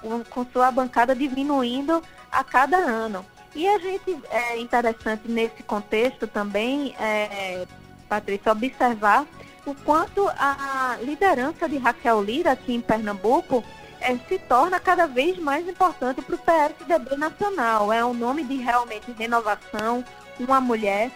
Com, 0.01 0.23
com 0.23 0.45
sua 0.45 0.71
bancada 0.71 1.13
diminuindo 1.13 2.01
a 2.31 2.45
cada 2.45 2.77
ano. 2.77 3.25
E 3.59 3.67
a 3.67 3.77
gente, 3.77 4.17
é 4.31 4.57
interessante 4.57 5.23
nesse 5.27 5.63
contexto 5.63 6.25
também, 6.25 6.95
é, 6.97 7.67
Patrícia, 8.07 8.53
observar 8.53 9.27
o 9.65 9.75
quanto 9.75 10.29
a 10.29 10.97
liderança 11.01 11.67
de 11.67 11.77
Raquel 11.77 12.23
Lira 12.23 12.53
aqui 12.53 12.73
em 12.73 12.79
Pernambuco 12.79 13.61
é, 13.99 14.15
se 14.29 14.39
torna 14.39 14.79
cada 14.79 15.07
vez 15.07 15.37
mais 15.37 15.67
importante 15.67 16.21
para 16.21 16.35
o 16.35 16.37
PSDB 16.37 17.17
nacional. 17.17 17.91
É 17.91 18.03
um 18.05 18.13
nome 18.13 18.45
de 18.45 18.55
realmente 18.55 19.11
renovação, 19.11 20.05
uma 20.39 20.61
mulher 20.61 21.11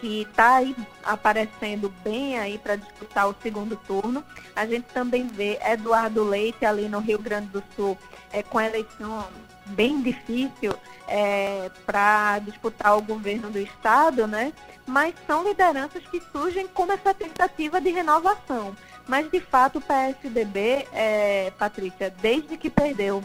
que 0.00 0.22
está 0.22 0.56
aí 0.56 0.74
aparecendo 1.04 1.94
bem 2.02 2.36
aí 2.40 2.58
para 2.58 2.74
disputar 2.74 3.28
o 3.28 3.36
segundo 3.40 3.76
turno. 3.86 4.24
A 4.56 4.66
gente 4.66 4.86
também 4.92 5.28
vê 5.28 5.60
Eduardo 5.64 6.24
Leite 6.24 6.66
ali 6.66 6.88
no 6.88 6.98
Rio 6.98 7.20
Grande 7.20 7.46
do 7.50 7.62
Sul 7.76 7.96
é, 8.32 8.42
com 8.42 8.60
eleição 8.60 9.28
bem 9.66 10.02
difícil 10.02 10.74
é, 11.08 11.70
para 11.84 12.38
disputar 12.40 12.96
o 12.96 13.02
governo 13.02 13.50
do 13.50 13.58
estado, 13.58 14.26
né? 14.26 14.52
Mas 14.86 15.14
são 15.26 15.44
lideranças 15.44 16.02
que 16.06 16.22
surgem 16.32 16.66
como 16.68 16.92
essa 16.92 17.14
tentativa 17.14 17.80
de 17.80 17.90
renovação. 17.90 18.76
Mas, 19.06 19.30
de 19.30 19.40
fato, 19.40 19.78
o 19.78 19.82
PSDB, 19.82 20.86
é, 20.92 21.52
Patrícia, 21.58 22.12
desde 22.20 22.56
que 22.56 22.70
perdeu 22.70 23.22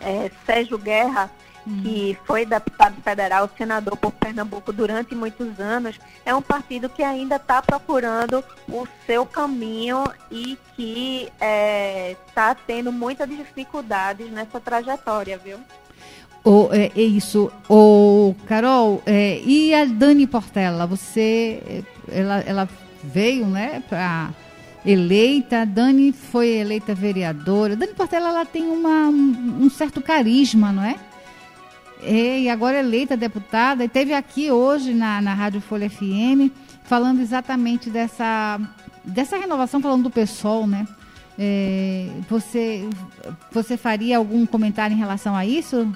é, 0.00 0.30
Sérgio 0.46 0.78
Guerra, 0.78 1.30
hum. 1.66 1.82
que 1.82 2.18
foi 2.24 2.46
deputado 2.46 3.00
federal, 3.02 3.50
senador 3.56 3.96
por 3.96 4.12
Pernambuco 4.12 4.72
durante 4.72 5.14
muitos 5.14 5.58
anos, 5.58 5.98
é 6.24 6.34
um 6.34 6.42
partido 6.42 6.88
que 6.88 7.02
ainda 7.02 7.36
está 7.36 7.60
procurando 7.60 8.44
o 8.68 8.86
seu 9.06 9.26
caminho 9.26 10.04
e 10.30 10.56
que 10.76 11.28
está 12.28 12.50
é, 12.50 12.56
tendo 12.66 12.92
muitas 12.92 13.28
dificuldades 13.28 14.30
nessa 14.30 14.60
trajetória, 14.60 15.36
viu? 15.38 15.58
Oh, 16.44 16.68
é, 16.70 16.92
é, 16.94 17.02
isso. 17.02 17.50
Oh, 17.68 18.34
Carol, 18.46 19.02
é, 19.06 19.40
e 19.40 19.74
a 19.74 19.86
Dani 19.86 20.26
Portela, 20.26 20.86
você, 20.86 21.82
ela, 22.06 22.40
ela 22.40 22.68
veio, 23.02 23.46
né, 23.46 23.82
para 23.88 24.30
eleita, 24.84 25.64
Dani 25.64 26.12
foi 26.12 26.48
eleita 26.48 26.94
vereadora. 26.94 27.74
Dani 27.74 27.94
Portela 27.94 28.28
ela 28.28 28.44
tem 28.44 28.64
uma, 28.64 29.08
um, 29.08 29.70
certo 29.70 30.02
carisma, 30.02 30.70
não 30.70 30.84
é? 30.84 30.96
E 32.06 32.50
agora 32.50 32.80
eleita 32.80 33.16
deputada, 33.16 33.82
e 33.82 33.88
teve 33.88 34.12
aqui 34.12 34.50
hoje 34.50 34.92
na, 34.92 35.22
na 35.22 35.32
Rádio 35.32 35.62
Folha 35.62 35.88
FM 35.88 36.52
falando 36.82 37.20
exatamente 37.20 37.88
dessa, 37.88 38.60
dessa 39.02 39.38
renovação, 39.38 39.80
falando 39.80 40.02
do 40.02 40.10
PSOL, 40.10 40.66
né? 40.66 40.86
É, 41.38 42.08
você, 42.28 42.88
você 43.50 43.76
faria 43.76 44.18
algum 44.18 44.44
comentário 44.44 44.94
em 44.94 44.98
relação 44.98 45.34
a 45.34 45.46
isso? 45.46 45.90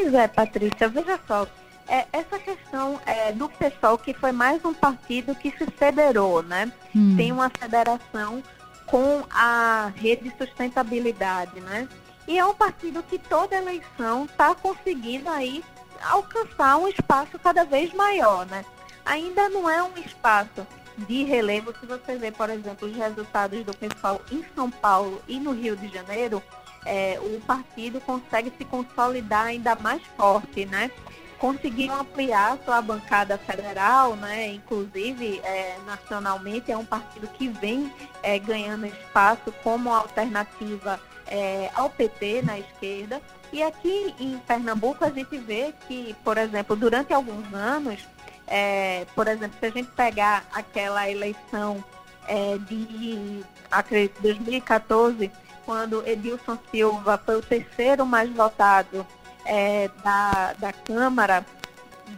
Pois 0.00 0.14
é, 0.14 0.26
Patrícia, 0.26 0.88
veja 0.88 1.20
só, 1.28 1.46
é, 1.86 2.06
essa 2.10 2.38
questão 2.38 2.98
é, 3.04 3.32
do 3.32 3.50
PSOL, 3.50 3.98
que 3.98 4.14
foi 4.14 4.32
mais 4.32 4.64
um 4.64 4.72
partido 4.72 5.34
que 5.34 5.50
se 5.50 5.66
federou, 5.72 6.42
né? 6.42 6.72
Hum. 6.96 7.16
Tem 7.18 7.30
uma 7.30 7.50
federação 7.50 8.42
com 8.86 9.22
a 9.30 9.92
rede 9.94 10.30
de 10.30 10.38
sustentabilidade, 10.38 11.60
né? 11.60 11.86
E 12.26 12.38
é 12.38 12.46
um 12.46 12.54
partido 12.54 13.02
que 13.02 13.18
toda 13.18 13.54
eleição 13.54 14.24
está 14.24 14.54
conseguindo 14.54 15.28
aí 15.28 15.62
alcançar 16.02 16.78
um 16.78 16.88
espaço 16.88 17.38
cada 17.38 17.66
vez 17.66 17.92
maior, 17.92 18.46
né? 18.46 18.64
Ainda 19.04 19.50
não 19.50 19.68
é 19.68 19.82
um 19.82 19.92
espaço 19.98 20.66
de 20.96 21.24
relevo. 21.24 21.74
Se 21.78 21.84
você 21.84 22.16
vê, 22.16 22.32
por 22.32 22.48
exemplo, 22.48 22.88
os 22.88 22.96
resultados 22.96 23.62
do 23.66 23.76
pessoal 23.76 24.18
em 24.32 24.42
São 24.54 24.70
Paulo 24.70 25.20
e 25.28 25.38
no 25.38 25.52
Rio 25.52 25.76
de 25.76 25.88
Janeiro, 25.88 26.42
é, 26.84 27.18
o 27.20 27.40
partido 27.40 28.00
consegue 28.00 28.52
se 28.56 28.64
consolidar 28.64 29.46
ainda 29.46 29.74
mais 29.76 30.02
forte, 30.16 30.64
né? 30.64 30.90
Conseguiram 31.38 32.00
ampliar 32.00 32.58
sua 32.64 32.82
bancada 32.82 33.38
federal, 33.38 34.14
né? 34.16 34.48
Inclusive, 34.52 35.40
é, 35.44 35.78
nacionalmente, 35.86 36.70
é 36.70 36.76
um 36.76 36.84
partido 36.84 37.26
que 37.28 37.48
vem 37.48 37.92
é, 38.22 38.38
ganhando 38.38 38.86
espaço 38.86 39.52
como 39.62 39.92
alternativa 39.92 41.00
é, 41.26 41.70
ao 41.74 41.88
PT 41.88 42.42
na 42.42 42.58
esquerda. 42.58 43.20
E 43.52 43.62
aqui 43.62 44.14
em 44.18 44.38
Pernambuco 44.38 45.04
a 45.04 45.10
gente 45.10 45.36
vê 45.38 45.74
que, 45.88 46.14
por 46.22 46.36
exemplo, 46.38 46.76
durante 46.76 47.12
alguns 47.12 47.52
anos, 47.54 48.06
é, 48.46 49.06
por 49.14 49.26
exemplo, 49.26 49.56
se 49.58 49.66
a 49.66 49.70
gente 49.70 49.90
pegar 49.92 50.44
aquela 50.52 51.08
eleição 51.08 51.82
é, 52.28 52.58
de 52.58 53.42
acredito, 53.70 54.20
2014, 54.20 55.30
quando 55.64 56.06
Edilson 56.06 56.58
Silva 56.70 57.20
foi 57.24 57.36
o 57.36 57.42
terceiro 57.42 58.04
mais 58.06 58.30
votado 58.30 59.06
é, 59.44 59.88
da, 60.02 60.52
da 60.54 60.72
Câmara, 60.72 61.44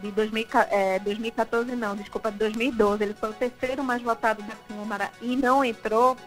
de 0.01 0.11
2000, 0.11 0.47
é, 0.69 0.99
2014 0.99 1.75
não, 1.75 1.95
desculpa, 1.95 2.31
de 2.31 2.37
2012, 2.37 3.03
ele 3.03 3.13
foi 3.13 3.29
o 3.29 3.33
terceiro 3.33 3.83
mais 3.83 4.01
votado 4.01 4.41
da 4.43 4.55
Câmara 4.67 5.11
e 5.21 5.35
não 5.35 5.63
entrou 5.63 6.17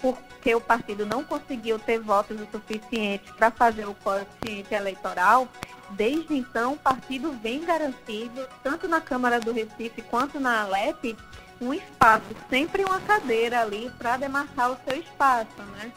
porque 0.00 0.54
o 0.54 0.60
partido 0.60 1.06
não 1.06 1.24
conseguiu 1.24 1.78
ter 1.78 1.98
votos 1.98 2.38
o 2.40 2.46
suficiente 2.50 3.32
para 3.32 3.50
fazer 3.50 3.88
o 3.88 3.94
coeficiente 3.94 4.74
eleitoral, 4.74 5.48
desde 5.90 6.34
então 6.34 6.74
o 6.74 6.78
partido 6.78 7.32
vem 7.42 7.64
garantindo, 7.64 8.46
tanto 8.62 8.86
na 8.86 9.00
Câmara 9.00 9.40
do 9.40 9.52
Recife 9.52 10.02
quanto 10.02 10.38
na 10.38 10.62
Alep, 10.62 11.16
um 11.60 11.72
espaço, 11.72 12.26
sempre 12.50 12.84
uma 12.84 13.00
cadeira 13.00 13.62
ali 13.62 13.90
para 13.98 14.18
demarcar 14.18 14.72
o 14.72 14.78
seu 14.86 15.00
espaço, 15.00 15.62
né? 15.72 15.90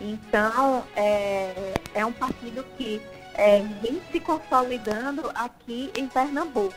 Então, 0.00 0.84
é, 0.96 1.74
é 1.94 2.06
um 2.06 2.12
partido 2.12 2.64
que 2.78 3.00
é, 3.34 3.60
vem 3.82 4.00
se 4.10 4.20
consolidando 4.20 5.30
aqui 5.34 5.90
em 5.96 6.06
Pernambuco. 6.06 6.74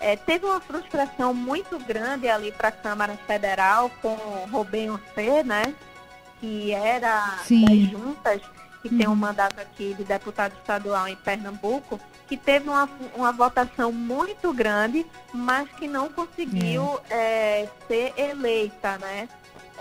É, 0.00 0.16
teve 0.16 0.46
uma 0.46 0.60
frustração 0.60 1.32
muito 1.32 1.78
grande 1.78 2.28
ali 2.28 2.50
para 2.50 2.68
a 2.68 2.72
Câmara 2.72 3.16
Federal 3.26 3.90
com 4.00 4.16
Robinho 4.50 5.00
C, 5.14 5.44
né? 5.44 5.74
que 6.42 6.72
era 6.72 7.38
Sim. 7.44 7.64
das 7.64 7.90
juntas, 7.90 8.42
que 8.82 8.88
tem 8.88 9.06
um 9.06 9.10
uhum. 9.10 9.16
mandato 9.16 9.60
aqui 9.60 9.94
de 9.94 10.02
deputado 10.02 10.52
estadual 10.58 11.06
em 11.06 11.14
Pernambuco, 11.14 12.00
que 12.26 12.36
teve 12.36 12.68
uma, 12.68 12.90
uma 13.14 13.30
votação 13.30 13.92
muito 13.92 14.52
grande, 14.52 15.06
mas 15.32 15.70
que 15.78 15.86
não 15.86 16.08
conseguiu 16.08 16.98
é. 17.08 17.62
É, 17.62 17.68
ser 17.86 18.12
eleita, 18.16 18.98
né? 18.98 19.28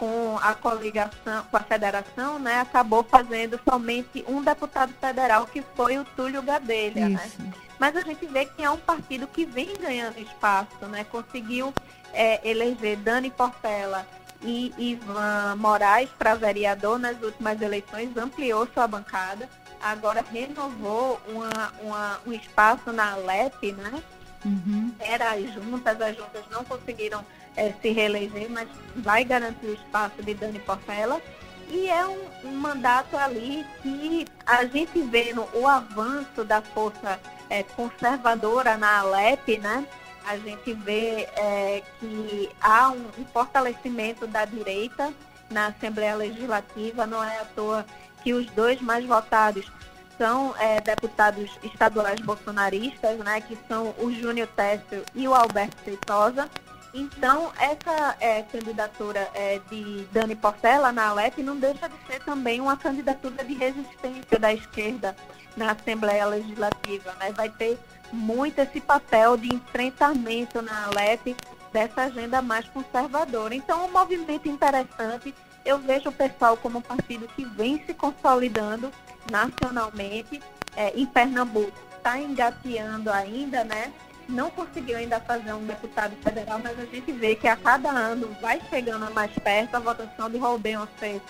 Com 0.01 0.39
a 0.41 0.55
coligação, 0.55 1.45
com 1.51 1.57
a 1.57 1.59
federação, 1.59 2.39
né? 2.39 2.61
Acabou 2.61 3.03
fazendo 3.03 3.59
somente 3.63 4.25
um 4.27 4.41
deputado 4.41 4.91
federal, 4.99 5.45
que 5.45 5.61
foi 5.75 5.99
o 5.99 6.03
Túlio 6.03 6.41
Gadelha, 6.41 7.07
né? 7.07 7.31
Mas 7.77 7.95
a 7.95 8.01
gente 8.01 8.25
vê 8.25 8.45
que 8.45 8.63
é 8.63 8.69
um 8.71 8.79
partido 8.79 9.27
que 9.27 9.45
vem 9.45 9.77
ganhando 9.79 10.19
espaço, 10.19 10.87
né? 10.87 11.03
Conseguiu 11.03 11.71
é, 12.13 12.49
eleger 12.49 12.97
Dani 12.97 13.29
Portela 13.29 14.07
e 14.41 14.73
Ivan 14.75 15.55
Moraes 15.57 16.09
para 16.17 16.33
vereador 16.33 16.97
nas 16.97 17.21
últimas 17.21 17.61
eleições, 17.61 18.17
ampliou 18.17 18.67
sua 18.73 18.87
bancada, 18.87 19.47
agora 19.79 20.25
renovou 20.31 21.21
uma, 21.27 21.73
uma, 21.83 22.19
um 22.25 22.33
espaço 22.33 22.91
na 22.91 23.13
Alep, 23.13 23.71
né? 23.73 24.01
Uhum. 24.43 24.91
Era 24.99 25.33
as 25.33 25.53
juntas, 25.53 26.01
as 26.01 26.17
juntas 26.17 26.43
não 26.49 26.63
conseguiram 26.63 27.23
é, 27.55 27.73
se 27.81 27.89
reeleger, 27.89 28.49
mas 28.49 28.67
vai 28.95 29.23
garantir 29.23 29.67
o 29.67 29.73
espaço 29.73 30.21
de 30.23 30.33
Dani 30.33 30.59
Portela. 30.59 31.21
E 31.69 31.87
é 31.87 32.05
um, 32.05 32.19
um 32.45 32.51
mandato 32.51 33.15
ali 33.17 33.65
que 33.81 34.25
a 34.45 34.65
gente 34.65 35.01
vendo 35.03 35.47
o 35.53 35.67
avanço 35.67 36.43
da 36.43 36.61
força 36.61 37.19
é, 37.49 37.63
conservadora 37.63 38.77
na 38.77 38.99
Alep, 38.99 39.57
né? 39.57 39.85
a 40.25 40.37
gente 40.37 40.73
vê 40.73 41.27
é, 41.35 41.81
que 41.99 42.49
há 42.61 42.91
um, 42.91 43.05
fortalecimento 43.33 44.27
da 44.27 44.45
direita 44.45 45.13
na 45.49 45.67
Assembleia 45.67 46.15
Legislativa, 46.15 47.05
não 47.05 47.23
é 47.23 47.39
à 47.39 47.45
toa 47.45 47.85
que 48.23 48.33
os 48.33 48.45
dois 48.51 48.79
mais 48.81 49.05
votados 49.05 49.69
são 50.17 50.55
é, 50.57 50.79
deputados 50.79 51.49
estaduais 51.63 52.19
bolsonaristas, 52.19 53.17
né, 53.19 53.41
que 53.41 53.57
são 53.67 53.95
o 53.97 54.11
Júnior 54.11 54.47
Técio 54.55 55.03
e 55.15 55.27
o 55.27 55.33
Alberto 55.33 55.77
Feitosa. 55.83 56.49
Então, 56.93 57.51
essa 57.57 58.17
é, 58.19 58.41
candidatura 58.43 59.29
é, 59.33 59.61
de 59.69 60.05
Dani 60.11 60.35
Portela 60.35 60.91
na 60.91 61.07
Alep 61.07 61.41
não 61.41 61.57
deixa 61.57 61.87
de 61.87 61.95
ser 62.05 62.19
também 62.23 62.59
uma 62.59 62.75
candidatura 62.75 63.43
de 63.45 63.53
resistência 63.53 64.37
da 64.37 64.53
esquerda 64.53 65.15
na 65.55 65.71
Assembleia 65.71 66.25
Legislativa. 66.25 67.13
Né? 67.19 67.31
Vai 67.31 67.49
ter 67.49 67.79
muito 68.11 68.59
esse 68.59 68.81
papel 68.81 69.37
de 69.37 69.53
enfrentamento 69.53 70.61
na 70.61 70.87
Alep 70.87 71.35
dessa 71.71 72.03
agenda 72.03 72.41
mais 72.41 72.67
conservadora. 72.67 73.55
Então, 73.55 73.85
um 73.85 73.91
movimento 73.91 74.49
interessante. 74.49 75.33
Eu 75.63 75.77
vejo 75.79 76.09
o 76.09 76.13
pessoal 76.13 76.57
como 76.57 76.79
um 76.79 76.81
partido 76.81 77.27
que 77.29 77.45
vem 77.45 77.81
se 77.85 77.93
consolidando 77.93 78.91
nacionalmente. 79.31 80.41
É, 80.75 80.91
em 80.97 81.05
Pernambuco 81.05 81.71
está 81.97 82.17
engateando 82.17 83.11
ainda, 83.11 83.63
né? 83.63 83.93
Não 84.31 84.49
conseguiu 84.49 84.97
ainda 84.97 85.19
fazer 85.19 85.53
um 85.53 85.65
deputado 85.65 86.15
federal, 86.23 86.59
mas 86.59 86.79
a 86.79 86.85
gente 86.85 87.11
vê 87.11 87.35
que 87.35 87.47
a 87.47 87.55
cada 87.55 87.89
ano 87.89 88.35
vai 88.41 88.61
chegando 88.69 89.13
mais 89.13 89.31
perto 89.39 89.75
a 89.75 89.79
votação 89.79 90.29
de 90.29 90.37
Robin 90.37 90.77
Ossé 90.77 91.21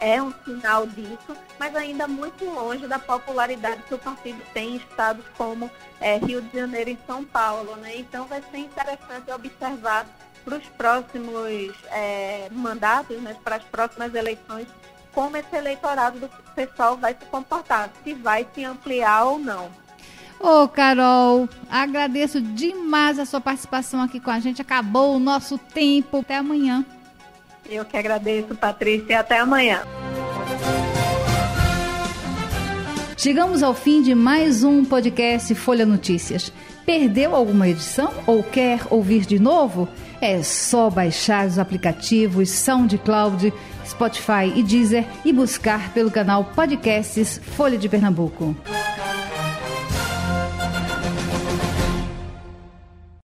é 0.00 0.20
um 0.20 0.32
sinal 0.44 0.86
disso, 0.86 1.36
mas 1.58 1.76
ainda 1.76 2.08
muito 2.08 2.44
longe 2.46 2.86
da 2.86 2.98
popularidade 2.98 3.82
que 3.82 3.94
o 3.94 3.98
partido 3.98 4.42
tem 4.54 4.70
em 4.70 4.76
estados 4.76 5.24
como 5.36 5.70
é, 6.00 6.16
Rio 6.16 6.40
de 6.40 6.58
Janeiro 6.58 6.90
e 6.90 6.98
São 7.06 7.22
Paulo. 7.22 7.76
Né? 7.76 7.96
Então 7.98 8.24
vai 8.26 8.42
ser 8.50 8.58
interessante 8.58 9.30
observar 9.30 10.06
para 10.42 10.56
os 10.56 10.66
próximos 10.70 11.74
é, 11.90 12.48
mandatos, 12.50 13.20
né, 13.20 13.36
para 13.44 13.56
as 13.56 13.64
próximas 13.64 14.14
eleições, 14.14 14.66
como 15.12 15.36
esse 15.36 15.54
eleitorado 15.54 16.18
do 16.18 16.28
pessoal 16.54 16.96
vai 16.96 17.12
se 17.12 17.26
comportar, 17.26 17.90
se 18.02 18.14
vai 18.14 18.46
se 18.54 18.64
ampliar 18.64 19.24
ou 19.24 19.38
não. 19.38 19.70
Ô, 20.40 20.66
Carol, 20.66 21.46
agradeço 21.70 22.40
demais 22.40 23.18
a 23.18 23.26
sua 23.26 23.42
participação 23.42 24.00
aqui 24.00 24.18
com 24.18 24.30
a 24.30 24.40
gente. 24.40 24.62
Acabou 24.62 25.14
o 25.14 25.18
nosso 25.18 25.58
tempo. 25.58 26.20
Até 26.20 26.38
amanhã. 26.38 26.84
Eu 27.68 27.84
que 27.84 27.96
agradeço, 27.96 28.54
Patrícia, 28.54 29.12
e 29.12 29.14
até 29.14 29.38
amanhã. 29.38 29.82
Chegamos 33.18 33.62
ao 33.62 33.74
fim 33.74 34.00
de 34.00 34.14
mais 34.14 34.64
um 34.64 34.82
podcast 34.82 35.54
Folha 35.54 35.84
Notícias. 35.84 36.50
Perdeu 36.86 37.36
alguma 37.36 37.68
edição 37.68 38.10
ou 38.26 38.42
quer 38.42 38.80
ouvir 38.88 39.26
de 39.26 39.38
novo? 39.38 39.86
É 40.22 40.42
só 40.42 40.88
baixar 40.88 41.46
os 41.46 41.58
aplicativos 41.58 42.48
SoundCloud, 42.48 43.52
Spotify 43.86 44.50
e 44.56 44.62
Deezer 44.62 45.04
e 45.22 45.34
buscar 45.34 45.92
pelo 45.92 46.10
canal 46.10 46.46
Podcasts 46.46 47.38
Folha 47.44 47.76
de 47.76 47.90
Pernambuco. 47.90 48.56